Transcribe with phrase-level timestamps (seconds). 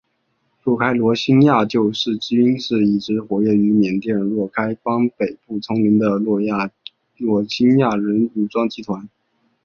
[0.63, 6.41] 若开罗兴亚救世军是一支活跃于缅甸若开邦北部丛林的罗
[7.47, 9.07] 兴亚人武装集团。